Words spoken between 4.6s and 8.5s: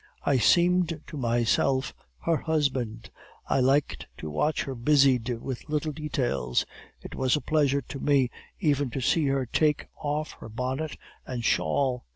her busied with little details; it was a pleasure to me